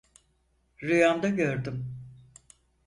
Rüyamda 0.83 1.29
gördüm. 1.29 1.95